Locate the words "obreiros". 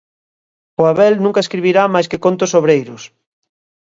2.59-3.01